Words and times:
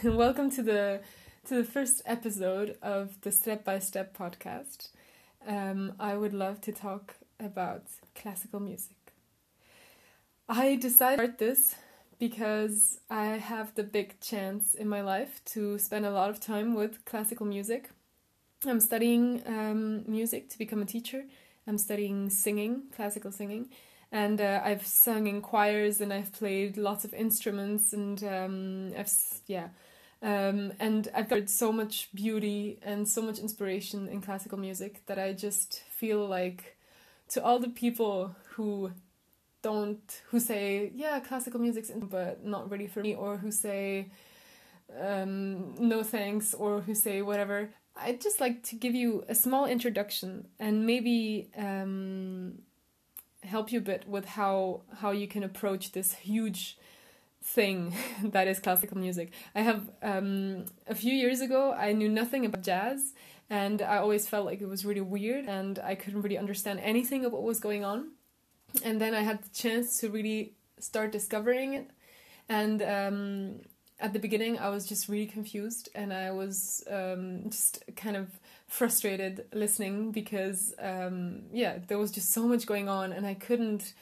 welcome 0.04 0.50
to 0.50 0.62
the 0.62 1.00
to 1.46 1.56
the 1.56 1.64
first 1.64 2.00
episode 2.06 2.78
of 2.80 3.20
the 3.20 3.30
Step 3.30 3.64
by 3.64 3.78
Step 3.78 4.16
podcast. 4.16 4.88
Um, 5.46 5.92
I 6.00 6.16
would 6.16 6.32
love 6.32 6.62
to 6.62 6.72
talk 6.72 7.16
about 7.38 7.82
classical 8.14 8.60
music. 8.60 8.96
I 10.48 10.76
decided 10.76 11.16
to 11.16 11.24
start 11.24 11.38
this 11.38 11.74
because 12.18 13.00
I 13.10 13.24
have 13.26 13.74
the 13.74 13.82
big 13.82 14.20
chance 14.20 14.74
in 14.74 14.88
my 14.88 15.02
life 15.02 15.42
to 15.46 15.78
spend 15.78 16.06
a 16.06 16.10
lot 16.10 16.30
of 16.30 16.40
time 16.40 16.74
with 16.74 17.04
classical 17.04 17.44
music. 17.44 17.90
I'm 18.66 18.80
studying 18.80 19.42
um, 19.44 20.10
music 20.10 20.48
to 20.50 20.58
become 20.58 20.80
a 20.80 20.86
teacher. 20.86 21.24
I'm 21.66 21.78
studying 21.78 22.30
singing, 22.30 22.84
classical 22.96 23.32
singing, 23.32 23.68
and 24.10 24.40
uh, 24.40 24.62
I've 24.64 24.86
sung 24.86 25.26
in 25.26 25.42
choirs 25.42 26.00
and 26.00 26.10
I've 26.10 26.32
played 26.32 26.78
lots 26.78 27.04
of 27.04 27.12
instruments 27.12 27.92
and 27.92 28.24
um, 28.24 28.92
I've 28.98 29.12
yeah, 29.46 29.68
um, 30.22 30.72
and 30.78 31.08
I've 31.14 31.28
got 31.28 31.48
so 31.48 31.72
much 31.72 32.10
beauty 32.14 32.78
and 32.82 33.08
so 33.08 33.22
much 33.22 33.38
inspiration 33.38 34.08
in 34.08 34.20
classical 34.20 34.58
music 34.58 35.02
that 35.06 35.18
I 35.18 35.32
just 35.32 35.82
feel 35.90 36.26
like 36.26 36.76
to 37.28 37.42
all 37.42 37.58
the 37.58 37.68
people 37.68 38.34
who 38.50 38.92
don't 39.62 40.22
who 40.28 40.40
say 40.40 40.90
yeah 40.94 41.20
classical 41.20 41.60
music's 41.60 41.90
in, 41.90 42.00
but 42.00 42.44
not 42.44 42.70
really 42.70 42.86
for 42.86 43.00
me 43.00 43.14
or 43.14 43.36
who 43.36 43.50
say 43.50 44.10
um, 44.98 45.74
no 45.76 46.02
thanks 46.02 46.54
or 46.54 46.80
who 46.80 46.94
say 46.94 47.22
whatever 47.22 47.70
I'd 47.96 48.20
just 48.20 48.40
like 48.40 48.62
to 48.64 48.76
give 48.76 48.94
you 48.94 49.24
a 49.28 49.34
small 49.34 49.66
introduction 49.66 50.48
and 50.58 50.86
maybe 50.86 51.50
um, 51.56 52.60
help 53.42 53.72
you 53.72 53.78
a 53.78 53.82
bit 53.82 54.08
with 54.08 54.24
how 54.24 54.82
how 54.98 55.10
you 55.10 55.28
can 55.28 55.42
approach 55.42 55.92
this 55.92 56.14
huge 56.14 56.78
thing 57.42 57.94
that 58.22 58.48
is 58.48 58.58
classical 58.58 58.98
music. 58.98 59.32
I 59.54 59.62
have 59.62 59.90
um, 60.02 60.66
a 60.86 60.94
few 60.94 61.12
years 61.12 61.40
ago 61.40 61.72
I 61.72 61.92
knew 61.92 62.08
nothing 62.08 62.44
about 62.44 62.62
jazz 62.62 63.12
and 63.48 63.82
I 63.82 63.98
always 63.98 64.28
felt 64.28 64.46
like 64.46 64.60
it 64.60 64.68
was 64.68 64.84
really 64.84 65.00
weird 65.00 65.46
and 65.46 65.78
I 65.80 65.94
couldn't 65.96 66.22
really 66.22 66.38
understand 66.38 66.80
anything 66.80 67.24
of 67.24 67.32
what 67.32 67.42
was 67.42 67.58
going 67.58 67.84
on. 67.84 68.12
And 68.84 69.00
then 69.00 69.14
I 69.14 69.22
had 69.22 69.42
the 69.42 69.48
chance 69.50 69.98
to 70.00 70.08
really 70.08 70.52
start 70.78 71.10
discovering 71.10 71.74
it. 71.74 71.90
And 72.48 72.80
um, 72.82 73.60
at 73.98 74.12
the 74.12 74.20
beginning, 74.20 74.58
I 74.58 74.68
was 74.68 74.86
just 74.86 75.08
really 75.08 75.26
confused 75.26 75.88
and 75.96 76.12
I 76.12 76.30
was 76.30 76.84
um, 76.88 77.50
just 77.50 77.82
kind 77.96 78.16
of 78.16 78.28
frustrated 78.68 79.46
listening 79.52 80.12
because, 80.12 80.72
um, 80.78 81.42
yeah, 81.52 81.78
there 81.88 81.98
was 81.98 82.12
just 82.12 82.32
so 82.32 82.46
much 82.46 82.66
going 82.66 82.88
on 82.88 83.12
and 83.12 83.26
I 83.26 83.34
couldn't 83.34 83.94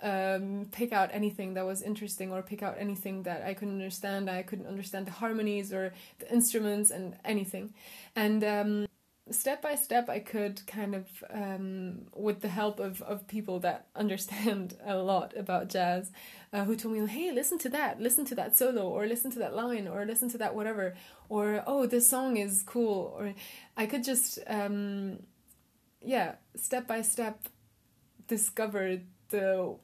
um, 0.00 0.68
pick 0.70 0.92
out 0.92 1.10
anything 1.12 1.54
that 1.54 1.66
was 1.66 1.82
interesting 1.82 2.32
or 2.32 2.42
pick 2.42 2.62
out 2.62 2.76
anything 2.78 3.24
that 3.24 3.42
I 3.42 3.54
couldn't 3.54 3.74
understand. 3.74 4.30
I 4.30 4.42
couldn't 4.42 4.66
understand 4.66 5.06
the 5.06 5.12
harmonies 5.12 5.72
or 5.72 5.92
the 6.18 6.32
instruments 6.32 6.90
and 6.90 7.16
anything. 7.24 7.74
And 8.14 8.44
um, 8.44 8.86
step 9.30 9.60
by 9.62 9.74
step, 9.74 10.08
I 10.08 10.20
could 10.20 10.66
kind 10.66 10.94
of, 10.94 11.06
um, 11.30 12.06
with 12.14 12.40
the 12.40 12.48
help 12.48 12.78
of, 12.80 13.02
of 13.02 13.26
people 13.26 13.58
that 13.60 13.86
understand 13.96 14.76
a 14.84 14.96
lot 14.96 15.36
about 15.36 15.68
jazz, 15.68 16.10
uh, 16.52 16.64
who 16.64 16.76
told 16.76 16.94
me, 16.94 17.06
hey, 17.06 17.32
listen 17.32 17.58
to 17.58 17.68
that, 17.70 18.00
listen 18.00 18.24
to 18.26 18.34
that 18.36 18.56
solo, 18.56 18.88
or 18.88 19.06
listen 19.06 19.30
to 19.32 19.38
that 19.40 19.54
line, 19.54 19.88
or 19.88 20.04
listen 20.04 20.28
to 20.30 20.38
that 20.38 20.54
whatever, 20.54 20.94
or 21.28 21.62
oh, 21.66 21.86
this 21.86 22.08
song 22.08 22.36
is 22.36 22.62
cool, 22.62 23.14
or 23.18 23.34
I 23.76 23.86
could 23.86 24.04
just, 24.04 24.38
um, 24.46 25.18
yeah, 26.00 26.36
step 26.54 26.86
by 26.86 27.02
step 27.02 27.48
discover 28.26 28.98
the 29.30 29.76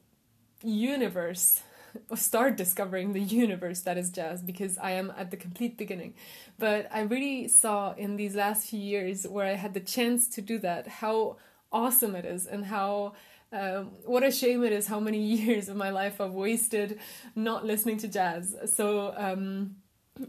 universe 0.65 1.61
or 2.09 2.17
start 2.17 2.57
discovering 2.57 3.13
the 3.13 3.21
universe 3.21 3.81
that 3.81 3.97
is 3.97 4.09
jazz 4.09 4.41
because 4.41 4.77
I 4.77 4.91
am 4.91 5.13
at 5.17 5.31
the 5.31 5.37
complete 5.37 5.77
beginning. 5.77 6.13
But 6.57 6.87
I 6.91 7.01
really 7.01 7.47
saw 7.47 7.93
in 7.93 8.15
these 8.15 8.35
last 8.35 8.69
few 8.69 8.79
years 8.79 9.27
where 9.27 9.45
I 9.45 9.53
had 9.53 9.73
the 9.73 9.79
chance 9.79 10.27
to 10.29 10.41
do 10.41 10.59
that 10.59 10.87
how 10.87 11.37
awesome 11.71 12.15
it 12.15 12.25
is 12.25 12.45
and 12.45 12.65
how 12.65 13.13
um, 13.51 13.91
what 14.05 14.23
a 14.23 14.31
shame 14.31 14.63
it 14.63 14.71
is 14.71 14.87
how 14.87 14.99
many 14.99 15.19
years 15.35 15.69
of 15.69 15.77
my 15.77 15.89
life 15.89 16.19
I've 16.19 16.33
wasted 16.33 16.99
not 17.35 17.65
listening 17.65 17.97
to 17.97 18.07
jazz. 18.07 18.55
So 18.75 19.13
um, 19.15 19.75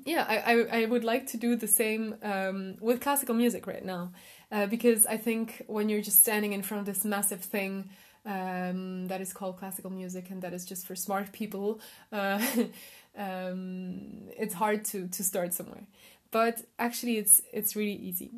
yeah, 0.05 0.27
I, 0.29 0.53
I, 0.53 0.83
I 0.83 0.85
would 0.87 1.05
like 1.05 1.27
to 1.29 1.37
do 1.37 1.57
the 1.57 1.69
same 1.69 2.17
um, 2.23 2.77
with 2.81 3.01
classical 3.01 3.35
music 3.35 3.67
right 3.67 3.85
now 3.85 4.13
uh, 4.51 4.67
because 4.67 5.07
I 5.07 5.17
think 5.17 5.63
when 5.67 5.89
you're 5.89 6.03
just 6.03 6.21
standing 6.21 6.53
in 6.53 6.63
front 6.63 6.81
of 6.81 6.95
this 6.95 7.05
massive 7.05 7.41
thing 7.41 7.91
um, 8.27 9.07
that 9.07 9.21
is 9.21 9.33
called 9.33 9.57
classical 9.57 9.91
music 9.91 10.31
and 10.31 10.43
that 10.43 10.53
is 10.53 10.65
just 10.65 10.87
for 10.87 10.95
smart 10.97 11.33
people. 11.33 11.81
Uh, 12.13 12.45
um, 13.17 14.29
it's 14.37 14.55
hard 14.55 14.85
to 14.87 15.09
to 15.09 15.25
start 15.25 15.55
somewhere, 15.55 15.87
but 16.31 16.63
actually 16.79 17.17
it's 17.17 17.41
it's 17.53 17.77
really 17.77 17.95
easy. 17.97 18.33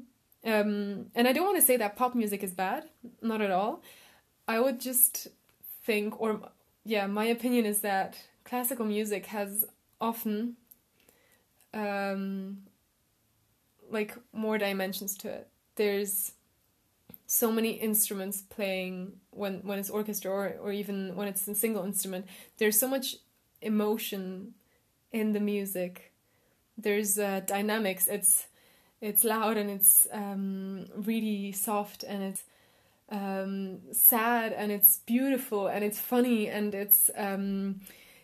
Um, 0.45 1.07
and 1.15 1.27
I 1.27 1.33
don't 1.33 1.45
want 1.45 1.57
to 1.57 1.67
say 1.67 1.77
that 1.79 1.97
pop 1.97 2.15
music 2.15 2.43
is 2.43 2.53
bad, 2.53 2.85
not 3.21 3.41
at 3.41 3.51
all. 3.51 3.83
I 4.47 4.61
would 4.61 4.81
just 4.81 5.29
think, 5.85 6.21
or 6.21 6.41
yeah, 6.85 7.07
my 7.07 7.25
opinion 7.25 7.67
is 7.67 7.81
that 7.81 8.17
classical 8.45 8.87
music 8.87 9.27
has 9.27 9.67
often 10.01 10.57
um, 11.75 12.59
like 13.91 14.15
more 14.33 14.59
dimensions 14.59 15.17
to 15.19 15.29
it. 15.29 15.49
There's 15.77 16.33
so 17.29 17.53
many 17.53 17.73
instruments 17.73 18.43
playing 18.43 19.13
when 19.31 19.61
when 19.63 19.79
it's 19.79 19.91
orchestra 19.91 20.31
or, 20.31 20.57
or 20.61 20.73
even 20.73 21.15
when 21.15 21.29
it's 21.29 21.47
a 21.47 21.55
single 21.55 21.85
instrument 21.85 22.27
there's 22.57 22.79
so 22.79 22.89
much 22.89 23.17
emotion 23.61 24.55
in 25.13 25.33
the 25.33 25.41
music. 25.41 26.13
There's 26.77 27.19
uh, 27.19 27.41
dynamics. 27.47 28.09
It's 28.09 28.47
it's 29.01 29.25
loud 29.25 29.57
and 29.57 29.71
it's 29.71 30.09
um, 30.13 30.87
really 30.97 31.53
soft 31.53 32.03
and 32.03 32.23
it's 32.23 32.45
um, 33.11 33.79
sad 33.93 34.53
and 34.53 34.73
it's 34.73 34.99
beautiful 35.07 35.69
and 35.69 35.85
it's 35.85 36.01
funny 36.01 36.49
and 36.49 36.75
it's 36.75 37.09
um, 37.17 37.81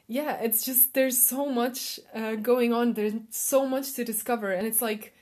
yeah 0.09 0.35
it's 0.41 0.65
just 0.65 0.93
there's 0.95 1.17
so 1.17 1.47
much 1.47 2.01
uh, 2.15 2.35
going 2.37 2.73
on. 2.73 2.95
There's 2.95 3.15
so 3.31 3.67
much 3.67 3.93
to 3.95 4.05
discover 4.05 4.53
and 4.53 4.67
it's 4.67 4.83
like 4.83 5.15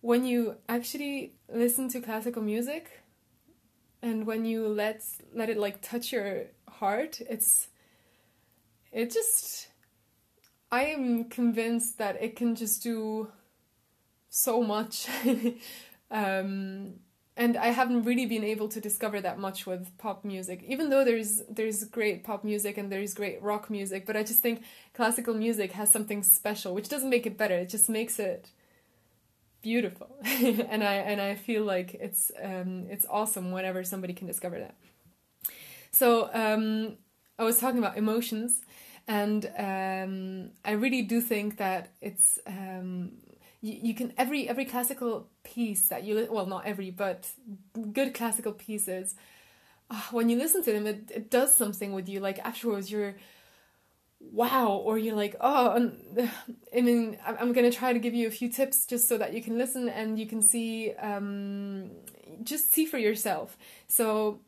when 0.00 0.24
you 0.24 0.56
actually 0.68 1.32
listen 1.52 1.88
to 1.90 2.00
classical 2.00 2.42
music 2.42 3.02
and 4.06 4.24
when 4.26 4.44
you 4.44 4.68
let 4.68 5.02
let 5.34 5.50
it 5.50 5.58
like 5.58 5.80
touch 5.82 6.12
your 6.12 6.44
heart 6.68 7.20
it's 7.28 7.68
it 8.92 9.12
just 9.12 9.68
i 10.70 10.84
am 10.84 11.24
convinced 11.24 11.98
that 11.98 12.22
it 12.22 12.36
can 12.36 12.54
just 12.54 12.82
do 12.82 13.28
so 14.30 14.62
much. 14.62 15.08
Um, 16.08 17.00
and 17.36 17.56
i 17.56 17.70
haven't 17.78 18.04
really 18.04 18.26
been 18.26 18.44
able 18.44 18.68
to 18.68 18.80
discover 18.80 19.20
that 19.20 19.40
much 19.40 19.66
with 19.66 19.90
pop 19.98 20.24
music 20.24 20.62
even 20.62 20.88
though 20.88 21.04
there's 21.04 21.42
there's 21.50 21.82
great 21.82 22.22
pop 22.22 22.44
music 22.44 22.78
and 22.78 22.92
there's 22.92 23.12
great 23.12 23.42
rock 23.42 23.68
music 23.68 24.06
but 24.06 24.16
i 24.16 24.22
just 24.22 24.38
think 24.38 24.62
classical 24.94 25.34
music 25.34 25.72
has 25.72 25.90
something 25.90 26.22
special 26.22 26.76
which 26.76 26.88
doesn't 26.88 27.10
make 27.10 27.26
it 27.26 27.36
better. 27.36 27.56
It 27.56 27.70
just 27.70 27.88
makes 27.88 28.20
it 28.20 28.50
beautiful. 29.66 30.08
And 30.72 30.82
i 30.92 30.94
and 31.10 31.20
i 31.20 31.34
feel 31.34 31.64
like 31.74 31.90
it's 32.06 32.22
um, 32.48 32.86
it's 32.94 33.06
awesome 33.18 33.46
whenever 33.56 33.80
somebody 33.92 34.14
can 34.18 34.26
discover 34.26 34.58
that. 34.64 34.74
So 35.90 36.30
um, 36.42 36.96
i 37.40 37.42
was 37.48 37.58
talking 37.62 37.80
about 37.84 37.96
emotions 38.04 38.50
and 39.20 39.42
um, 39.70 40.50
i 40.70 40.72
really 40.84 41.02
do 41.12 41.20
think 41.32 41.48
that 41.64 41.82
it's 42.08 42.28
um, 42.46 42.86
you, 43.66 43.74
you 43.86 43.94
can 43.98 44.08
every 44.22 44.48
every 44.52 44.66
classical 44.74 45.12
piece 45.52 45.88
that 45.92 46.00
you 46.06 46.12
well 46.36 46.46
not 46.46 46.62
every 46.72 46.90
but 47.04 47.20
good 47.98 48.10
classical 48.20 48.52
pieces 48.52 49.14
uh, 49.90 50.06
when 50.16 50.26
you 50.30 50.36
listen 50.44 50.62
to 50.66 50.72
them 50.72 50.86
it, 50.86 51.00
it 51.20 51.26
does 51.38 51.50
something 51.62 51.90
with 51.92 52.08
you 52.12 52.18
like 52.28 52.38
afterwards 52.50 52.86
you're 52.92 53.14
wow 54.32 54.72
or 54.72 54.98
you're 54.98 55.16
like 55.16 55.34
oh 55.40 55.90
i 56.76 56.80
mean 56.80 57.16
i'm 57.26 57.52
going 57.52 57.70
to 57.70 57.76
try 57.76 57.92
to 57.92 57.98
give 57.98 58.14
you 58.14 58.26
a 58.26 58.30
few 58.30 58.48
tips 58.50 58.86
just 58.86 59.08
so 59.08 59.16
that 59.18 59.32
you 59.32 59.42
can 59.42 59.56
listen 59.58 59.88
and 59.88 60.18
you 60.18 60.26
can 60.26 60.42
see 60.42 60.92
um, 60.94 61.90
just 62.42 62.72
see 62.72 62.86
for 62.86 62.98
yourself. 62.98 63.56
So 63.88 64.40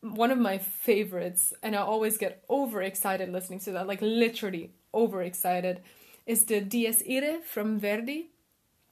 one 0.00 0.30
of 0.30 0.36
my 0.36 0.58
favorites 0.58 1.54
and 1.62 1.74
i 1.74 1.78
always 1.78 2.18
get 2.18 2.44
overexcited 2.50 3.30
listening 3.30 3.58
to 3.58 3.72
that 3.72 3.86
like 3.86 4.02
literally 4.02 4.70
overexcited 4.92 5.80
is 6.26 6.44
the 6.44 6.60
dies 6.60 7.02
irae 7.08 7.40
from 7.40 7.78
verdi 7.80 8.28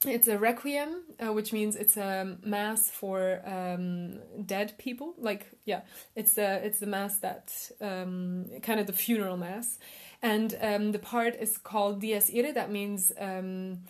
it's 0.05 0.29
a 0.29 0.39
requiem 0.39 1.03
uh, 1.21 1.33
which 1.33 1.53
means 1.53 1.77
it's 1.77 1.97
a 1.97 2.37
mass 2.45 2.91
for 2.91 3.41
um, 3.45 4.19
dead 4.45 4.75
people. 4.79 5.15
Like 5.19 5.47
yeah 5.65 5.83
it's 6.17 6.35
the 6.35 6.65
it's 6.65 6.81
the 6.81 6.87
mass 6.87 7.19
that 7.19 7.71
um, 7.81 8.47
kind 8.63 8.81
of 8.81 8.87
the 8.87 8.93
funeral 8.93 9.37
mass. 9.37 9.79
And 10.23 10.57
um, 10.61 10.93
the 10.93 10.99
part 10.99 11.35
is 11.37 11.59
called 11.59 12.01
dies 12.01 12.31
irae. 12.31 12.53
That 12.53 12.71
means 12.71 13.13
um, 13.19 13.81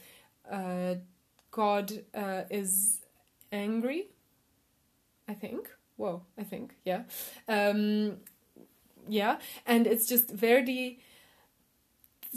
uh, 0.51 0.95
god 1.51 1.93
uh, 2.15 2.43
is 2.51 3.01
angry 3.51 4.07
i 5.29 5.35
think. 5.35 5.69
Whoa 5.97 6.23
i 6.39 6.43
think 6.43 6.75
yeah. 6.85 7.03
Um, 7.49 8.19
yeah. 9.09 9.39
And 9.67 9.87
it's 9.87 10.07
just 10.07 10.31
verdi 10.31 11.01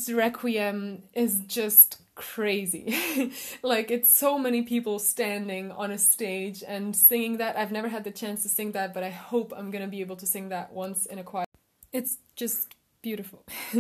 requiem 0.10 1.04
is 1.14 1.40
just 1.48 2.02
crazy. 2.16 3.32
like 3.62 3.92
it's 3.92 4.14
so 4.14 4.40
many 4.40 4.62
people 4.64 5.00
standing 5.00 5.72
on 5.72 5.92
a 5.92 5.98
stage 5.98 6.64
and 6.66 6.96
singing 6.96 7.38
that. 7.38 7.58
I've 7.58 7.72
never 7.72 7.90
had 7.90 8.04
the 8.04 8.12
chance 8.12 8.42
to 8.44 8.50
sing 8.50 8.72
that, 8.72 8.94
but 8.94 9.04
I 9.04 9.10
hope 9.10 9.54
I'm 9.56 9.70
gonna 9.72 9.88
be 9.88 10.02
able 10.02 10.16
to 10.18 10.26
sing 10.26 10.50
that 10.50 10.74
once 10.74 11.06
in 11.06 11.20
a 11.20 11.24
choir. 11.24 11.46
It's 11.92 12.18
just 12.36 12.74
beautiful. 13.02 13.44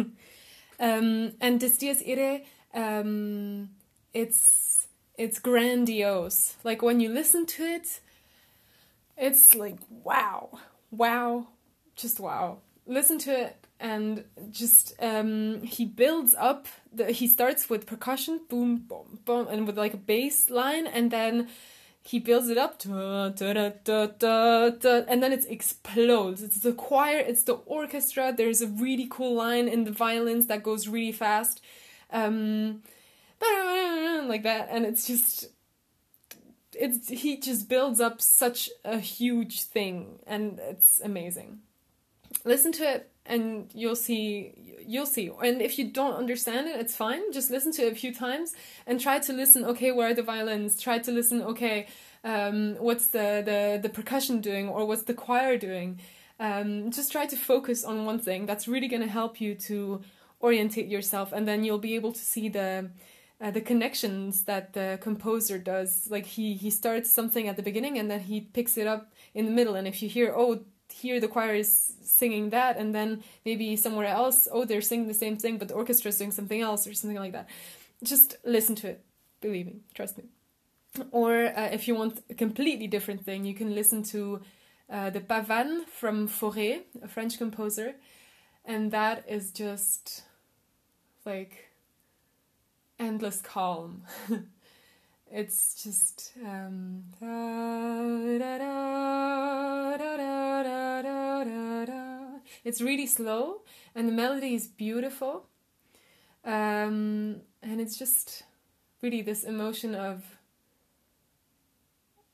um, 0.79 1.33
and 1.41 1.59
Des 1.59 1.77
Dies 1.79 2.03
um, 2.73 3.69
it's 4.13 4.87
it's 5.17 5.39
grandiose. 5.39 6.57
Like 6.63 6.81
when 6.81 6.99
you 6.99 7.09
listen 7.09 7.45
to 7.47 7.63
it, 7.63 8.01
it's 9.17 9.55
like 9.55 9.77
wow, 10.03 10.59
wow, 10.91 11.47
just 11.95 12.19
wow. 12.19 12.59
Listen 12.85 13.17
to 13.19 13.31
it 13.31 13.64
and 13.79 14.23
just 14.51 14.93
um, 14.99 15.61
he 15.63 15.85
builds 15.85 16.35
up. 16.37 16.67
The, 16.93 17.11
he 17.11 17.27
starts 17.27 17.69
with 17.69 17.85
percussion, 17.85 18.41
boom, 18.49 18.77
boom, 18.77 19.19
boom, 19.25 19.47
and 19.49 19.67
with 19.67 19.77
like 19.77 19.93
a 19.93 19.97
bass 19.97 20.49
line, 20.49 20.87
and 20.87 21.11
then 21.11 21.49
he 22.01 22.19
builds 22.19 22.49
it 22.49 22.57
up, 22.57 22.83
and 22.85 23.35
then 23.37 25.33
it 25.33 25.45
explodes. 25.49 26.43
It's 26.43 26.59
the 26.59 26.73
choir, 26.73 27.17
it's 27.17 27.43
the 27.43 27.55
orchestra. 27.65 28.33
There's 28.35 28.61
a 28.61 28.67
really 28.67 29.07
cool 29.09 29.33
line 29.33 29.67
in 29.67 29.83
the 29.83 29.91
violins 29.91 30.47
that 30.47 30.63
goes 30.63 30.87
really 30.87 31.11
fast, 31.11 31.61
um, 32.11 32.83
like 33.41 34.43
that, 34.43 34.69
and 34.71 34.85
it's 34.85 35.07
just 35.07 35.49
it's 36.73 37.09
he 37.09 37.37
just 37.37 37.67
builds 37.67 37.99
up 37.99 38.21
such 38.21 38.69
a 38.83 38.99
huge 38.99 39.63
thing, 39.63 40.19
and 40.27 40.59
it's 40.59 41.01
amazing. 41.01 41.59
Listen 42.43 42.71
to 42.73 42.83
it 42.83 43.11
and 43.25 43.69
you'll 43.73 43.95
see 43.95 44.53
you'll 44.87 45.05
see. 45.05 45.31
And 45.41 45.61
if 45.61 45.79
you 45.79 45.85
don't 45.91 46.15
understand 46.15 46.67
it 46.67 46.79
it's 46.79 46.95
fine. 46.95 47.31
Just 47.31 47.49
listen 47.51 47.71
to 47.73 47.83
it 47.87 47.93
a 47.93 47.95
few 47.95 48.13
times 48.13 48.53
and 48.85 48.99
try 48.99 49.19
to 49.19 49.33
listen 49.33 49.65
okay 49.65 49.91
where 49.91 50.09
are 50.11 50.13
the 50.13 50.23
violins? 50.23 50.79
Try 50.79 50.99
to 50.99 51.11
listen 51.11 51.41
okay 51.41 51.87
um, 52.23 52.75
what's 52.79 53.07
the, 53.07 53.43
the 53.45 53.79
the 53.81 53.89
percussion 53.89 54.41
doing 54.41 54.67
or 54.67 54.85
what's 54.85 55.03
the 55.03 55.13
choir 55.13 55.57
doing? 55.57 55.99
Um, 56.39 56.91
just 56.91 57.11
try 57.11 57.25
to 57.27 57.37
focus 57.37 57.83
on 57.85 58.05
one 58.05 58.19
thing 58.19 58.45
that's 58.45 58.67
really 58.67 58.87
going 58.87 59.03
to 59.03 59.07
help 59.07 59.39
you 59.39 59.55
to 59.55 60.01
orientate 60.41 60.87
yourself 60.87 61.31
and 61.31 61.47
then 61.47 61.63
you'll 61.63 61.77
be 61.77 61.95
able 61.95 62.11
to 62.11 62.19
see 62.19 62.49
the 62.49 62.89
uh, 63.41 63.51
the 63.51 63.61
connections 63.61 64.43
that 64.43 64.73
the 64.73 64.97
composer 65.01 65.57
does. 65.57 66.07
Like 66.09 66.25
he 66.25 66.55
he 66.55 66.69
starts 66.69 67.11
something 67.11 67.47
at 67.47 67.57
the 67.57 67.63
beginning 67.63 67.97
and 67.97 68.09
then 68.09 68.21
he 68.21 68.41
picks 68.41 68.77
it 68.77 68.87
up 68.87 69.11
in 69.33 69.45
the 69.45 69.51
middle 69.51 69.75
and 69.75 69.87
if 69.87 70.01
you 70.01 70.09
hear 70.09 70.33
oh 70.35 70.61
here 71.01 71.19
the 71.19 71.27
choir 71.27 71.55
is 71.55 71.93
singing 72.01 72.49
that 72.51 72.77
and 72.77 72.95
then 72.95 73.23
maybe 73.43 73.75
somewhere 73.75 74.07
else 74.07 74.47
oh 74.51 74.63
they're 74.65 74.81
singing 74.81 75.07
the 75.07 75.13
same 75.13 75.37
thing 75.37 75.57
but 75.57 75.67
the 75.67 75.73
orchestra 75.73 76.09
is 76.09 76.17
doing 76.17 76.31
something 76.31 76.61
else 76.61 76.87
or 76.87 76.93
something 76.93 77.19
like 77.19 77.33
that. 77.33 77.47
Just 78.03 78.37
listen 78.43 78.75
to 78.75 78.89
it 78.89 79.03
believe 79.41 79.65
me 79.67 79.75
trust 79.93 80.17
me. 80.17 80.23
Or 81.11 81.47
uh, 81.47 81.69
if 81.77 81.87
you 81.87 81.95
want 81.95 82.23
a 82.29 82.33
completely 82.33 82.87
different 82.87 83.25
thing 83.25 83.45
you 83.45 83.53
can 83.53 83.75
listen 83.75 84.03
to 84.03 84.41
uh, 84.89 85.09
the 85.09 85.19
pavane 85.19 85.85
from 85.87 86.27
Fauré 86.27 86.83
a 87.03 87.07
french 87.07 87.37
composer 87.37 87.95
and 88.63 88.91
that 88.91 89.25
is 89.27 89.51
just 89.51 90.23
like 91.25 91.71
endless 92.99 93.41
calm 93.41 94.03
it's 95.31 95.83
just 95.83 96.31
um, 96.43 97.03
it's 102.63 102.81
really 102.81 103.07
slow 103.07 103.61
and 103.93 104.07
the 104.07 104.13
melody 104.13 104.53
is 104.53 104.67
beautiful. 104.67 105.47
Um, 106.43 107.41
and 107.63 107.81
it's 107.81 107.97
just 107.97 108.43
really 109.01 109.21
this 109.21 109.43
emotion 109.43 109.95
of 109.95 110.23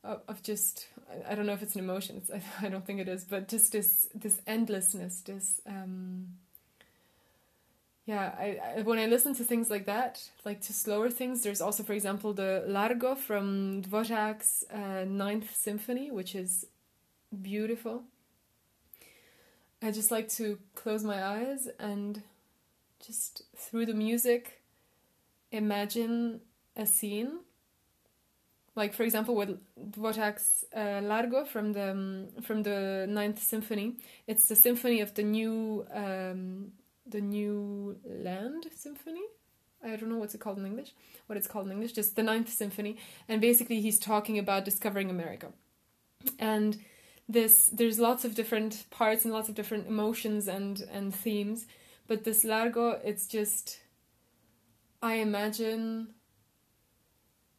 of, 0.03 0.21
of 0.27 0.41
just 0.41 0.87
I, 1.09 1.31
I 1.31 1.35
don't 1.35 1.45
know 1.45 1.53
if 1.53 1.61
it's 1.61 1.75
an 1.75 1.81
emotion 1.81 2.17
it's, 2.17 2.31
I, 2.31 2.41
I 2.65 2.69
don't 2.69 2.85
think 2.85 2.99
it 2.99 3.07
is 3.07 3.23
but 3.23 3.47
just 3.47 3.71
this 3.71 4.07
this 4.13 4.41
endlessness 4.47 5.21
this 5.21 5.61
um, 5.65 6.27
yeah 8.11 8.27
I, 8.45 8.47
I, 8.77 8.81
when 8.81 8.99
i 8.99 9.05
listen 9.05 9.33
to 9.35 9.43
things 9.43 9.69
like 9.69 9.85
that 9.85 10.13
like 10.43 10.59
to 10.67 10.73
slower 10.73 11.09
things 11.09 11.43
there's 11.43 11.61
also 11.61 11.81
for 11.83 11.93
example 11.93 12.33
the 12.33 12.63
largo 12.67 13.15
from 13.15 13.81
dvorak's 13.83 14.65
uh, 14.79 15.03
ninth 15.07 15.49
symphony 15.55 16.11
which 16.19 16.33
is 16.35 16.65
beautiful. 17.31 18.03
I 19.81 19.91
just 19.91 20.11
like 20.11 20.29
to 20.29 20.59
close 20.75 21.03
my 21.03 21.23
eyes 21.23 21.67
and 21.79 22.21
just 23.05 23.43
through 23.55 23.87
the 23.87 23.93
music 23.93 24.61
imagine 25.51 26.41
a 26.77 26.85
scene. 26.85 27.39
Like 28.75 28.93
for 28.93 29.03
example 29.03 29.35
with 29.35 29.57
dvorak's 29.91 30.65
uh, 30.75 31.01
largo 31.03 31.45
from 31.45 31.73
the 31.73 31.91
um, 31.91 32.27
from 32.41 32.63
the 32.63 33.05
ninth 33.09 33.41
symphony 33.41 33.97
it's 34.27 34.47
the 34.47 34.55
symphony 34.55 35.01
of 35.01 35.13
the 35.15 35.23
new 35.23 35.85
um, 35.93 36.71
the 37.05 37.21
New 37.21 37.97
Land 38.05 38.67
Symphony. 38.75 39.23
I 39.83 39.95
don't 39.95 40.09
know 40.09 40.17
what's 40.17 40.35
it 40.35 40.41
called 40.41 40.59
in 40.59 40.65
English. 40.65 40.93
What 41.27 41.37
it's 41.37 41.47
called 41.47 41.65
in 41.65 41.71
English, 41.71 41.93
just 41.93 42.15
the 42.15 42.23
Ninth 42.23 42.49
Symphony, 42.49 42.97
and 43.27 43.41
basically 43.41 43.81
he's 43.81 43.99
talking 43.99 44.37
about 44.37 44.65
discovering 44.65 45.09
America, 45.09 45.53
and 46.37 46.77
this 47.27 47.69
there's 47.71 47.99
lots 47.99 48.25
of 48.25 48.35
different 48.35 48.85
parts 48.89 49.25
and 49.25 49.33
lots 49.33 49.49
of 49.49 49.55
different 49.55 49.87
emotions 49.87 50.47
and 50.47 50.81
and 50.91 51.15
themes, 51.15 51.65
but 52.07 52.23
this 52.23 52.43
Largo, 52.43 52.99
it's 53.03 53.25
just, 53.25 53.79
I 55.01 55.15
imagine 55.15 56.13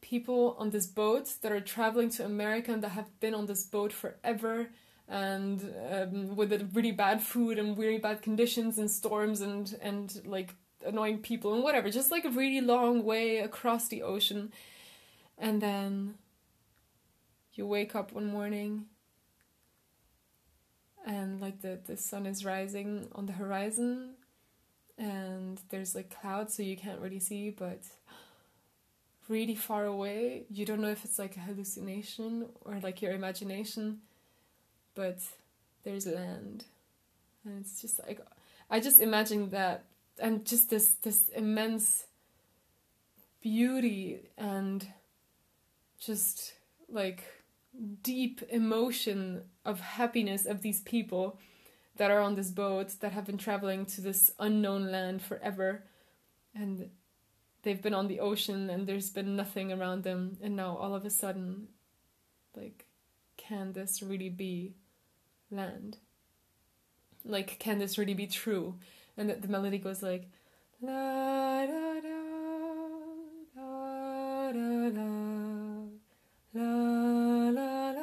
people 0.00 0.56
on 0.58 0.70
this 0.70 0.86
boat 0.86 1.32
that 1.40 1.50
are 1.50 1.60
traveling 1.60 2.10
to 2.10 2.24
America 2.24 2.72
and 2.72 2.82
that 2.82 2.90
have 2.90 3.18
been 3.18 3.34
on 3.34 3.46
this 3.46 3.64
boat 3.64 3.92
forever 3.92 4.68
and 5.08 5.74
um, 5.90 6.36
with 6.36 6.50
the 6.50 6.64
really 6.72 6.92
bad 6.92 7.22
food 7.22 7.58
and 7.58 7.76
really 7.76 7.98
bad 7.98 8.22
conditions 8.22 8.78
and 8.78 8.90
storms 8.90 9.40
and 9.40 9.76
and 9.82 10.22
like 10.24 10.54
annoying 10.84 11.18
people 11.18 11.54
and 11.54 11.62
whatever 11.62 11.90
just 11.90 12.10
like 12.10 12.24
a 12.24 12.30
really 12.30 12.60
long 12.60 13.04
way 13.04 13.38
across 13.38 13.88
the 13.88 14.02
ocean. 14.02 14.52
And 15.38 15.60
then 15.60 16.14
you 17.54 17.66
wake 17.66 17.94
up 17.94 18.12
one 18.12 18.26
morning 18.26 18.86
and 21.04 21.40
like 21.40 21.60
the 21.60 21.78
the 21.86 21.96
sun 21.96 22.26
is 22.26 22.44
rising 22.44 23.08
on 23.12 23.26
the 23.26 23.32
horizon 23.32 24.14
and 24.98 25.60
there's 25.70 25.94
like 25.94 26.14
clouds 26.20 26.54
so 26.56 26.62
you 26.62 26.76
can't 26.76 27.00
really 27.00 27.18
see 27.18 27.50
but 27.50 27.80
really 29.28 29.54
far 29.54 29.84
away 29.84 30.44
you 30.50 30.64
don't 30.64 30.80
know 30.80 30.88
if 30.88 31.04
it's 31.04 31.18
like 31.18 31.36
a 31.36 31.40
hallucination 31.40 32.46
or 32.62 32.78
like 32.82 33.02
your 33.02 33.12
imagination 33.12 33.98
but 34.94 35.18
there's 35.84 36.06
land. 36.06 36.64
And 37.44 37.60
it's 37.60 37.80
just 37.80 37.98
like 38.06 38.20
i 38.70 38.78
just 38.78 39.00
imagine 39.00 39.50
that 39.50 39.84
and 40.18 40.46
just 40.46 40.70
this 40.70 40.94
this 41.02 41.28
immense 41.30 42.06
beauty 43.42 44.20
and 44.38 44.86
just 45.98 46.54
like 46.88 47.24
deep 48.02 48.42
emotion 48.48 49.42
of 49.64 49.80
happiness 49.80 50.46
of 50.46 50.62
these 50.62 50.80
people 50.80 51.38
that 51.96 52.10
are 52.10 52.20
on 52.20 52.34
this 52.34 52.50
boat 52.50 52.88
that 53.00 53.12
have 53.12 53.26
been 53.26 53.38
traveling 53.38 53.84
to 53.84 54.00
this 54.00 54.30
unknown 54.38 54.90
land 54.90 55.22
forever. 55.22 55.84
And 56.54 56.90
they've 57.62 57.82
been 57.82 57.94
on 57.94 58.08
the 58.08 58.20
ocean 58.20 58.70
and 58.70 58.86
there's 58.86 59.10
been 59.10 59.36
nothing 59.36 59.72
around 59.72 60.04
them. 60.04 60.36
And 60.42 60.56
now 60.56 60.76
all 60.76 60.94
of 60.94 61.04
a 61.04 61.10
sudden 61.10 61.68
like 62.56 62.86
can 63.36 63.72
this 63.72 64.02
really 64.02 64.28
be 64.28 64.74
land? 65.52 65.98
Like, 67.24 67.58
can 67.58 67.78
this 67.78 67.98
really 67.98 68.14
be 68.14 68.26
true? 68.26 68.78
And 69.16 69.30
the, 69.30 69.48
melody 69.48 69.78
goes 69.78 70.02
like, 70.02 70.28
la 70.80 71.66
da 71.66 72.00
da 72.00 72.18
da 73.54 74.52
da 74.52 74.90
da 74.90 75.02
la 76.54 77.50
la 77.50 77.90
la 77.90 78.02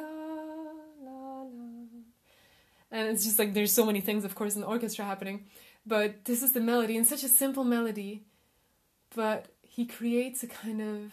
la 1.02 1.42
la. 1.42 1.46
And 2.90 3.08
it's 3.08 3.24
just 3.24 3.38
like 3.38 3.54
there's 3.54 3.72
so 3.72 3.84
many 3.84 4.00
things, 4.00 4.24
of 4.24 4.34
course, 4.34 4.54
in 4.54 4.62
the 4.62 4.66
orchestra 4.66 5.04
happening, 5.04 5.46
but 5.86 6.24
this 6.24 6.42
is 6.42 6.52
the 6.52 6.60
melody 6.60 6.96
and 6.96 7.06
such 7.06 7.24
a 7.24 7.28
simple 7.28 7.64
melody, 7.64 8.24
but 9.14 9.46
he 9.62 9.86
creates 9.86 10.42
a 10.42 10.46
kind 10.46 10.80
of 10.80 11.12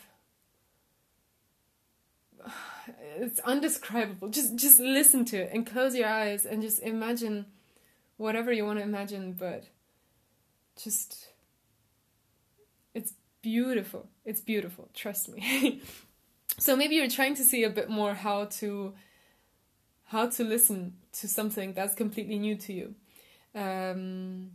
it's 3.18 3.40
undescribable. 3.40 4.30
Just 4.30 4.56
just 4.56 4.80
listen 4.80 5.26
to 5.26 5.38
it 5.38 5.52
and 5.54 5.66
close 5.66 5.96
your 5.96 6.08
eyes 6.08 6.46
and 6.46 6.62
just 6.62 6.82
imagine 6.82 7.46
whatever 8.18 8.52
you 8.52 8.66
want 8.66 8.80
to 8.80 8.84
imagine, 8.84 9.34
but 9.34 9.66
just 10.82 11.30
it's 12.94 13.14
beautiful. 13.42 14.08
It's 14.26 14.42
beautiful, 14.42 14.90
trust 14.94 15.30
me. 15.30 15.82
so 16.58 16.76
maybe 16.76 16.96
you're 16.96 17.10
trying 17.10 17.36
to 17.36 17.44
see 17.44 17.64
a 17.64 17.70
bit 17.70 17.90
more 17.90 18.14
how 18.14 18.46
to 18.46 18.94
how 20.06 20.28
to 20.28 20.44
listen 20.44 20.94
to 21.12 21.28
something 21.28 21.74
that's 21.74 21.94
completely 21.94 22.40
new 22.40 22.56
to 22.56 22.74
you. 22.74 22.96
Um, 23.54 24.52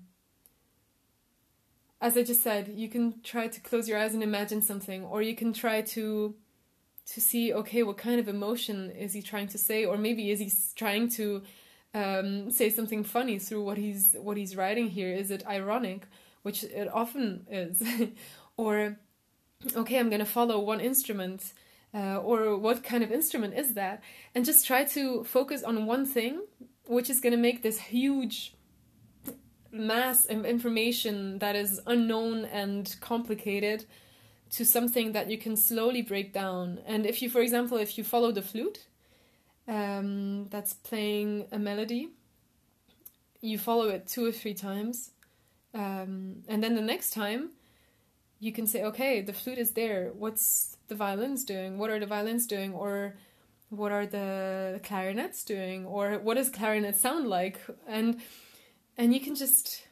as 2.01 2.17
I 2.17 2.23
just 2.23 2.43
said, 2.43 2.73
you 2.75 2.89
can 2.89 3.21
try 3.23 3.49
to 3.49 3.61
close 3.61 3.89
your 3.89 3.99
eyes 3.99 4.15
and 4.15 4.23
imagine 4.23 4.62
something, 4.62 5.05
or 5.05 5.23
you 5.23 5.37
can 5.37 5.53
try 5.53 5.83
to 5.83 6.35
to 7.07 7.21
see 7.21 7.53
okay 7.53 7.83
what 7.83 7.99
kind 7.99 8.21
of 8.21 8.29
emotion 8.29 8.91
is 8.91 9.13
he 9.13 9.23
trying 9.23 9.49
to 9.49 9.59
say? 9.59 9.85
Or 9.85 9.97
maybe 9.97 10.31
is 10.31 10.41
he 10.41 10.53
trying 10.77 11.09
to 11.11 11.43
um, 11.95 12.51
say 12.51 12.71
something 12.71 13.05
funny 13.05 13.39
through 13.39 13.65
what 13.65 13.79
he's 13.79 14.17
what 14.19 14.37
he's 14.37 14.57
writing 14.57 14.89
here? 14.89 15.13
Is 15.13 15.31
it 15.31 15.47
ironic? 15.47 16.07
Which 16.43 16.65
it 16.65 16.89
often 16.93 17.47
is. 17.51 17.83
Or 18.59 18.99
okay 19.75 19.99
i'm 19.99 20.11
to 20.19 20.27
follow 20.27 20.59
one 20.59 20.81
instrument 20.81 21.55
uh, 21.95 22.19
or 22.19 22.57
what 22.57 22.83
kind 22.83 23.03
of 23.03 23.11
instrument 23.13 23.55
is 23.55 23.75
that? 23.75 24.03
And 24.35 24.45
just 24.45 24.67
try 24.67 24.85
to 24.85 25.25
focus 25.25 25.63
on 25.63 25.87
one 25.87 26.07
thing 26.07 26.43
which 26.87 27.11
is 27.11 27.21
to 27.33 27.39
make 27.39 27.63
this 27.63 27.79
huge 27.79 28.55
mass 29.71 30.27
of 30.27 30.45
information 30.45 31.39
that 31.39 31.57
is 31.57 31.81
unknown 31.87 32.45
and 32.45 32.95
complicated 33.01 33.85
to 34.53 34.65
something 34.65 35.13
that 35.13 35.31
you 35.31 35.39
can 35.39 35.57
slowly 35.57 36.03
break 36.03 36.33
down. 36.33 36.79
And 36.87 37.07
if 37.07 37.23
you, 37.23 37.31
for 37.31 37.41
example, 37.41 37.79
if 37.79 37.99
you 37.99 38.05
follow 38.05 38.33
the 38.33 38.43
flute 38.43 38.87
um, 39.67 40.49
that's 40.49 40.75
playing 40.75 41.47
a 41.53 41.59
melody, 41.59 42.11
you 43.41 43.59
follow 43.59 43.89
it 43.89 44.07
two 44.07 44.25
or 44.25 44.33
three 44.33 44.55
times, 44.55 45.11
um, 45.75 46.43
and 46.49 46.63
then 46.63 46.75
the 46.75 46.83
next 46.83 47.13
time 47.13 47.51
you 48.43 48.53
can 48.53 48.67
say, 48.67 48.83
okay, 48.83 49.21
the 49.21 49.33
flute 49.33 49.59
is 49.59 49.73
there. 49.73 50.11
What's 50.19 50.77
the 50.89 50.97
violins 50.97 51.45
doing? 51.45 51.79
What 51.79 51.91
are 51.91 52.01
the 52.01 52.07
violins 52.07 52.47
doing? 52.47 52.75
Or 52.75 53.15
what 53.71 53.93
are 53.93 54.05
the 54.05 54.81
clarinets 54.83 55.45
doing? 55.45 55.87
Or 55.87 56.19
what 56.19 56.35
does 56.35 56.51
clarinet 56.51 56.97
sound 56.97 57.29
like? 57.29 57.61
And 57.87 58.21
and 58.99 59.15
you 59.15 59.21
can 59.21 59.35
just 59.37 59.87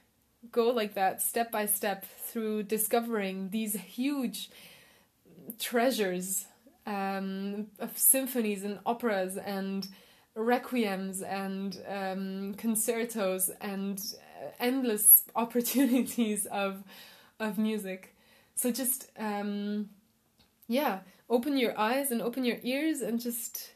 go 0.50 0.68
like 0.68 0.94
that 0.94 1.20
step 1.20 1.50
by 1.50 1.66
step 1.66 2.04
through 2.04 2.64
discovering 2.64 3.50
these 3.50 3.74
huge 3.74 4.50
treasures 5.58 6.46
um, 6.86 7.66
of 7.78 7.96
symphonies 7.96 8.64
and 8.64 8.78
operas 8.86 9.36
and 9.36 9.88
requiems 10.36 11.22
and 11.22 11.78
um, 11.88 12.54
concertos 12.54 13.50
and 13.60 14.00
endless 14.58 15.24
opportunities 15.36 16.46
of 16.46 16.82
of 17.38 17.58
music. 17.58 18.14
So 18.54 18.70
just 18.70 19.10
um, 19.18 19.90
yeah, 20.68 21.00
open 21.28 21.56
your 21.56 21.78
eyes 21.78 22.10
and 22.10 22.20
open 22.20 22.44
your 22.44 22.58
ears 22.62 23.00
and 23.00 23.20
just 23.20 23.70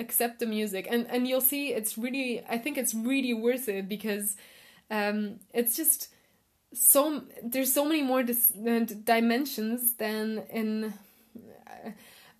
accept 0.00 0.40
the 0.40 0.46
music 0.46 0.88
and 0.90 1.06
and 1.08 1.28
you'll 1.28 1.40
see 1.40 1.68
it's 1.68 1.96
really 1.96 2.42
I 2.48 2.58
think 2.58 2.76
it's 2.76 2.94
really 2.94 3.32
worth 3.32 3.68
it 3.68 3.88
because 3.88 4.36
um, 4.90 5.40
it's 5.52 5.76
just 5.76 6.08
so 6.72 7.22
there's 7.42 7.72
so 7.72 7.84
many 7.84 8.02
more 8.02 8.22
dis- 8.22 8.52
uh, 8.56 8.84
dimensions 9.04 9.94
than 9.94 10.44
in 10.50 10.94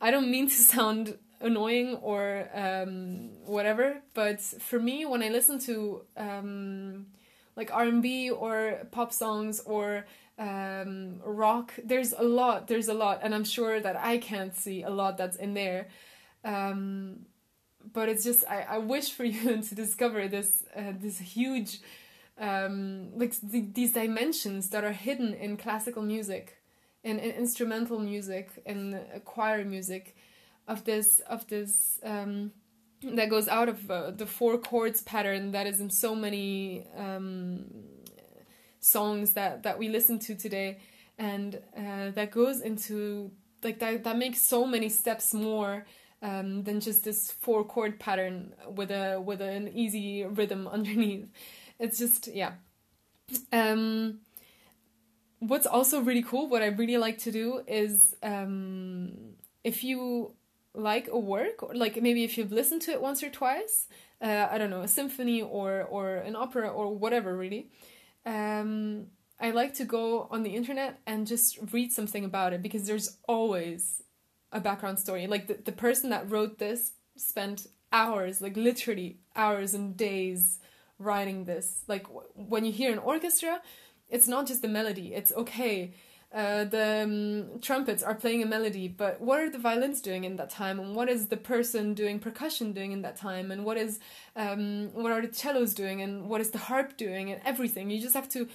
I 0.00 0.10
don't 0.10 0.30
mean 0.30 0.48
to 0.48 0.54
sound 0.74 1.18
annoying 1.40 1.96
or 1.96 2.48
um, 2.54 3.30
whatever 3.44 4.02
but 4.14 4.40
for 4.40 4.78
me 4.78 5.04
when 5.04 5.22
I 5.22 5.28
listen 5.28 5.58
to 5.60 6.02
um, 6.16 7.06
like 7.56 7.72
R&B 7.72 8.30
or 8.30 8.86
pop 8.90 9.12
songs 9.12 9.60
or 9.60 10.06
um, 10.38 11.20
rock 11.24 11.72
there's 11.84 12.12
a 12.12 12.22
lot 12.22 12.66
there's 12.66 12.88
a 12.88 12.94
lot 12.94 13.20
and 13.22 13.34
I'm 13.34 13.44
sure 13.44 13.78
that 13.80 13.96
I 13.96 14.18
can't 14.18 14.54
see 14.54 14.82
a 14.82 14.90
lot 14.90 15.16
that's 15.16 15.36
in 15.36 15.54
there. 15.54 15.88
Um, 16.44 17.26
but 17.92 18.08
it's 18.08 18.24
just 18.24 18.44
I, 18.48 18.62
I 18.62 18.78
wish 18.78 19.12
for 19.12 19.24
you 19.34 19.62
to 19.62 19.74
discover 19.74 20.28
this 20.28 20.64
uh, 20.76 20.92
this 20.98 21.18
huge 21.18 21.80
um, 22.38 23.16
like 23.16 23.34
the, 23.42 23.60
these 23.60 23.92
dimensions 23.92 24.70
that 24.70 24.84
are 24.84 24.92
hidden 24.92 25.34
in 25.34 25.56
classical 25.56 26.02
music, 26.02 26.58
in, 27.02 27.18
in 27.18 27.30
instrumental 27.30 27.98
music, 27.98 28.50
in 28.66 29.00
choir 29.24 29.64
music, 29.64 30.16
of 30.66 30.84
this 30.84 31.20
of 31.28 31.46
this 31.48 31.98
um, 32.02 32.50
that 33.02 33.28
goes 33.28 33.48
out 33.48 33.68
of 33.68 33.90
uh, 33.90 34.10
the 34.10 34.26
four 34.26 34.58
chords 34.58 35.02
pattern 35.02 35.52
that 35.52 35.66
is 35.66 35.80
in 35.80 35.90
so 35.90 36.14
many 36.14 36.86
um, 36.96 37.66
songs 38.80 39.32
that 39.32 39.62
that 39.62 39.78
we 39.78 39.88
listen 39.88 40.18
to 40.20 40.34
today, 40.34 40.78
and 41.18 41.60
uh, 41.76 42.10
that 42.12 42.30
goes 42.30 42.60
into 42.60 43.30
like 43.62 43.78
that 43.78 44.04
that 44.04 44.16
makes 44.16 44.40
so 44.40 44.66
many 44.66 44.88
steps 44.88 45.34
more. 45.34 45.86
Um, 46.22 46.62
than 46.62 46.80
just 46.80 47.04
this 47.04 47.30
four 47.30 47.64
chord 47.64 48.00
pattern 48.00 48.54
with 48.66 48.90
a 48.90 49.20
with 49.20 49.42
an 49.42 49.68
easy 49.68 50.24
rhythm 50.24 50.66
underneath 50.72 51.26
it's 51.78 51.98
just 51.98 52.28
yeah. 52.28 52.52
Um, 53.52 54.20
what's 55.38 55.66
also 55.66 56.00
really 56.00 56.22
cool, 56.22 56.48
what 56.48 56.62
I 56.62 56.66
really 56.66 56.98
like 56.98 57.18
to 57.18 57.32
do 57.32 57.62
is 57.66 58.14
um, 58.22 59.12
if 59.62 59.84
you 59.84 60.32
like 60.74 61.08
a 61.08 61.18
work, 61.18 61.62
or 61.62 61.74
like 61.74 62.00
maybe 62.00 62.24
if 62.24 62.36
you've 62.36 62.52
listened 62.52 62.82
to 62.82 62.90
it 62.90 63.00
once 63.00 63.22
or 63.22 63.30
twice, 63.30 63.86
uh, 64.20 64.48
I 64.50 64.58
don't 64.58 64.70
know, 64.70 64.82
a 64.82 64.88
symphony 64.88 65.42
or 65.42 65.82
or 65.82 66.16
an 66.16 66.36
opera 66.36 66.68
or 66.68 66.94
whatever, 66.94 67.36
really. 67.36 67.70
Um, 68.26 69.06
I 69.40 69.50
like 69.50 69.74
to 69.74 69.84
go 69.84 70.28
on 70.30 70.42
the 70.42 70.54
internet 70.54 71.00
and 71.06 71.26
just 71.26 71.58
read 71.72 71.92
something 71.92 72.24
about 72.24 72.52
it 72.52 72.62
because 72.62 72.86
there's 72.86 73.18
always 73.28 74.02
a 74.52 74.60
background 74.60 74.98
story. 74.98 75.26
Like 75.26 75.48
the, 75.48 75.54
the 75.54 75.72
person 75.72 76.10
that 76.10 76.30
wrote 76.30 76.58
this 76.58 76.92
spent 77.16 77.66
hours, 77.92 78.40
like 78.40 78.56
literally 78.56 79.18
hours 79.36 79.74
and 79.74 79.96
days 79.96 80.60
writing 81.04 81.44
this. 81.44 81.82
Like 81.86 82.06
when 82.34 82.64
you 82.64 82.72
hear 82.72 82.92
an 82.92 82.98
orchestra, 82.98 83.60
it's 84.08 84.28
not 84.28 84.46
just 84.46 84.62
the 84.62 84.68
melody. 84.68 85.14
It's 85.14 85.32
okay. 85.32 85.94
Uh, 86.34 86.64
the 86.64 87.02
um, 87.04 87.60
trumpets 87.60 88.02
are 88.02 88.14
playing 88.14 88.42
a 88.42 88.46
melody, 88.46 88.88
but 88.88 89.20
what 89.20 89.38
are 89.38 89.48
the 89.48 89.58
violins 89.58 90.00
doing 90.00 90.24
in 90.24 90.34
that 90.34 90.50
time, 90.50 90.80
and 90.80 90.96
what 90.96 91.08
is 91.08 91.28
the 91.28 91.36
person 91.36 91.94
doing 91.94 92.18
percussion 92.18 92.72
doing 92.72 92.90
in 92.90 93.02
that 93.02 93.16
time, 93.16 93.52
and 93.52 93.64
what 93.64 93.76
is 93.76 94.00
um, 94.34 94.90
what 94.94 95.12
are 95.12 95.24
the 95.24 95.32
cellos 95.32 95.74
doing, 95.74 96.02
and 96.02 96.28
what 96.28 96.40
is 96.40 96.50
the 96.50 96.58
harp 96.58 96.96
doing, 96.96 97.30
and 97.30 97.40
everything. 97.44 97.88
You 97.88 98.00
just 98.00 98.14
have 98.14 98.28
to 98.30 98.48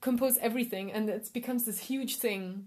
compose 0.00 0.38
everything, 0.38 0.90
and 0.90 1.08
it 1.08 1.30
becomes 1.32 1.66
this 1.66 1.78
huge 1.78 2.16
thing. 2.16 2.66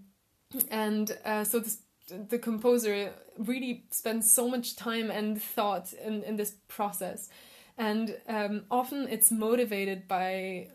And 0.70 1.14
uh, 1.26 1.44
so 1.44 1.58
this, 1.58 1.82
the 2.08 2.38
composer 2.38 3.12
really 3.36 3.84
spends 3.90 4.32
so 4.32 4.48
much 4.48 4.76
time 4.76 5.10
and 5.10 5.42
thought 5.42 5.92
in, 5.92 6.22
in 6.22 6.36
this 6.36 6.54
process 6.68 7.28
and 7.76 8.16
um, 8.28 8.64
often 8.70 9.08
it's 9.08 9.30
motivated 9.30 10.06
by 10.06 10.68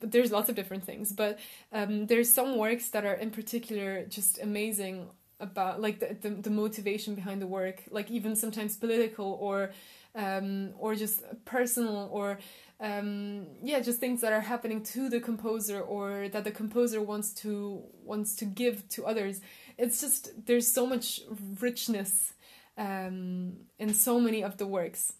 there's 0.00 0.30
lots 0.30 0.48
of 0.48 0.54
different 0.54 0.84
things 0.84 1.12
but 1.12 1.38
um, 1.72 2.06
there's 2.06 2.32
some 2.32 2.58
works 2.58 2.90
that 2.90 3.04
are 3.04 3.14
in 3.14 3.30
particular 3.30 4.04
just 4.04 4.38
amazing 4.42 5.08
about 5.40 5.80
like 5.80 5.98
the, 5.98 6.28
the, 6.28 6.34
the 6.42 6.50
motivation 6.50 7.14
behind 7.14 7.40
the 7.40 7.46
work 7.46 7.82
like 7.90 8.10
even 8.10 8.36
sometimes 8.36 8.76
political 8.76 9.38
or 9.40 9.70
um, 10.14 10.74
or 10.78 10.94
just 10.94 11.22
personal 11.44 12.08
or 12.12 12.38
um, 12.80 13.46
yeah 13.62 13.80
just 13.80 14.00
things 14.00 14.20
that 14.20 14.32
are 14.32 14.40
happening 14.40 14.82
to 14.82 15.08
the 15.08 15.20
composer 15.20 15.80
or 15.80 16.28
that 16.28 16.44
the 16.44 16.50
composer 16.50 17.00
wants 17.00 17.32
to 17.32 17.82
wants 18.04 18.36
to 18.36 18.44
give 18.44 18.88
to 18.90 19.06
others. 19.06 19.40
It's 19.78 20.00
just 20.00 20.46
there's 20.46 20.68
so 20.68 20.86
much 20.86 21.20
richness 21.60 22.34
um, 22.76 23.54
in 23.78 23.94
so 23.94 24.20
many 24.20 24.42
of 24.42 24.58
the 24.58 24.66
works 24.66 25.14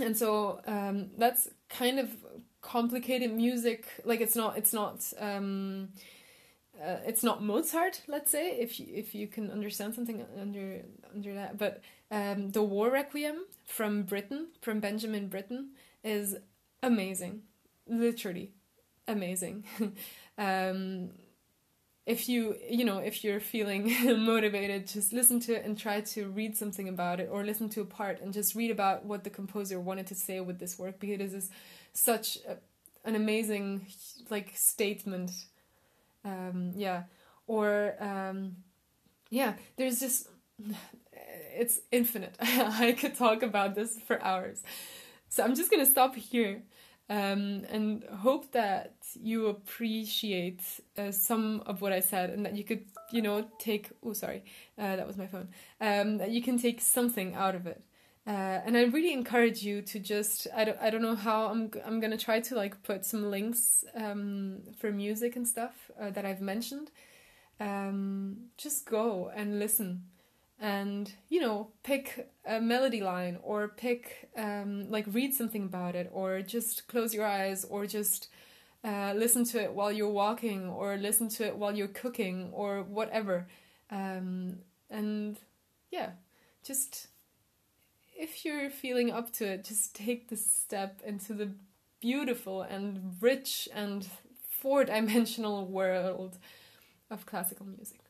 and 0.00 0.16
so 0.16 0.60
um, 0.66 1.10
that's 1.16 1.48
kind 1.68 1.98
of 1.98 2.10
complicated 2.60 3.32
music. 3.32 3.86
Like 4.04 4.20
it's 4.20 4.36
not 4.36 4.58
it's 4.58 4.72
not 4.72 5.04
um, 5.18 5.90
uh, 6.82 6.96
it's 7.06 7.22
not 7.22 7.42
Mozart 7.42 8.02
let's 8.08 8.30
say 8.30 8.58
if 8.58 8.78
you, 8.78 8.86
if 8.90 9.14
you 9.14 9.26
can 9.26 9.50
understand 9.50 9.94
something 9.94 10.24
under 10.40 10.82
under 11.14 11.34
that. 11.34 11.58
But 11.58 11.82
um, 12.10 12.50
the 12.50 12.62
war 12.62 12.90
requiem 12.90 13.44
from 13.64 14.02
Britten, 14.02 14.48
from 14.60 14.80
Benjamin 14.80 15.28
Britten 15.28 15.70
is 16.02 16.36
amazing. 16.82 17.42
Literally 17.86 18.52
amazing. 19.06 19.64
Um, 20.40 21.10
if 22.08 22.26
you 22.26 22.56
you 22.68 22.86
know 22.86 22.98
if 22.98 23.22
you're 23.22 23.38
feeling 23.38 23.94
motivated 24.24 24.86
just 24.86 25.12
listen 25.12 25.38
to 25.38 25.54
it 25.54 25.64
and 25.66 25.78
try 25.78 26.00
to 26.00 26.26
read 26.28 26.56
something 26.56 26.88
about 26.88 27.20
it 27.20 27.28
or 27.30 27.44
listen 27.44 27.68
to 27.68 27.82
a 27.82 27.84
part 27.84 28.18
and 28.22 28.32
just 28.32 28.54
read 28.54 28.70
about 28.70 29.04
what 29.04 29.24
the 29.24 29.30
composer 29.30 29.78
wanted 29.78 30.06
to 30.06 30.14
say 30.14 30.40
with 30.40 30.58
this 30.58 30.78
work 30.78 30.98
because 30.98 31.20
it 31.20 31.34
is 31.34 31.50
such 31.92 32.38
a, 32.48 32.56
an 33.06 33.14
amazing 33.14 33.86
like 34.30 34.52
statement. 34.54 35.30
Um, 36.24 36.72
yeah. 36.74 37.02
Or 37.46 37.94
um, 38.00 38.56
yeah 39.28 39.54
there's 39.76 40.00
just 40.00 40.28
it's 41.58 41.78
infinite. 41.92 42.34
I 42.40 42.92
could 42.98 43.16
talk 43.16 43.42
about 43.42 43.74
this 43.74 44.00
for 44.00 44.20
hours. 44.22 44.62
So 45.28 45.44
i'm 45.44 45.54
just 45.54 45.70
gonna 45.70 45.84
stop 45.84 46.16
here 46.16 46.62
um, 47.10 47.64
and 47.70 48.04
hope 48.18 48.52
that 48.52 48.94
you 49.20 49.46
appreciate 49.46 50.60
uh, 50.96 51.10
some 51.10 51.62
of 51.66 51.80
what 51.80 51.92
I 51.92 52.00
said 52.00 52.30
and 52.30 52.44
that 52.44 52.54
you 52.54 52.64
could, 52.64 52.84
you 53.10 53.22
know, 53.22 53.46
take. 53.58 53.90
Oh, 54.04 54.12
sorry, 54.12 54.44
uh, 54.78 54.96
that 54.96 55.06
was 55.06 55.16
my 55.16 55.26
phone. 55.26 55.48
Um, 55.80 56.18
that 56.18 56.30
you 56.30 56.42
can 56.42 56.58
take 56.58 56.80
something 56.80 57.34
out 57.34 57.54
of 57.54 57.66
it. 57.66 57.82
Uh, 58.26 58.60
and 58.66 58.76
I 58.76 58.82
really 58.82 59.14
encourage 59.14 59.62
you 59.62 59.80
to 59.80 59.98
just 59.98 60.46
I 60.54 60.64
don't 60.64 60.78
I 60.82 60.90
don't 60.90 61.00
know 61.00 61.14
how 61.14 61.46
I'm 61.46 61.70
I'm 61.86 61.98
gonna 61.98 62.18
try 62.18 62.40
to 62.40 62.54
like 62.54 62.82
put 62.82 63.06
some 63.06 63.30
links 63.30 63.86
um, 63.94 64.60
for 64.78 64.92
music 64.92 65.34
and 65.34 65.48
stuff 65.48 65.90
uh, 65.98 66.10
that 66.10 66.26
I've 66.26 66.42
mentioned. 66.42 66.90
Um, 67.58 68.50
just 68.58 68.84
go 68.86 69.30
and 69.34 69.58
listen, 69.58 70.02
and 70.60 71.12
you 71.28 71.40
know 71.40 71.68
pick 71.82 72.28
a 72.44 72.60
melody 72.60 73.00
line 73.00 73.38
or 73.42 73.68
pick 73.68 74.28
um, 74.36 74.90
like 74.90 75.04
read 75.08 75.32
something 75.32 75.64
about 75.64 75.94
it 75.94 76.10
or 76.12 76.42
just 76.42 76.88
close 76.88 77.14
your 77.14 77.26
eyes 77.26 77.64
or 77.64 77.86
just 77.86 78.28
uh, 78.84 79.12
listen 79.16 79.44
to 79.44 79.62
it 79.62 79.72
while 79.72 79.90
you're 79.90 80.08
walking 80.08 80.68
or 80.68 80.96
listen 80.96 81.28
to 81.28 81.46
it 81.46 81.56
while 81.56 81.74
you're 81.74 81.88
cooking 81.88 82.50
or 82.52 82.82
whatever. 82.82 83.48
Um, 83.90 84.58
and 84.90 85.38
yeah, 85.90 86.10
just 86.64 87.08
if 88.16 88.44
you're 88.44 88.70
feeling 88.70 89.10
up 89.10 89.32
to 89.34 89.46
it, 89.46 89.64
just 89.64 89.94
take 89.94 90.28
this 90.28 90.44
step 90.44 91.00
into 91.04 91.34
the 91.34 91.50
beautiful 92.00 92.62
and 92.62 93.16
rich 93.20 93.68
and 93.74 94.06
four 94.48 94.84
dimensional 94.84 95.66
world 95.66 96.38
of 97.10 97.26
classical 97.26 97.66
music. 97.66 98.00